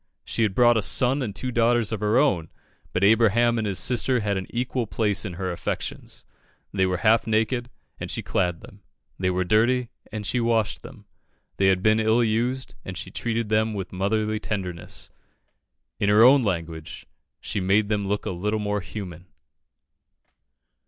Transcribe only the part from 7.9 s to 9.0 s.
and she clad them;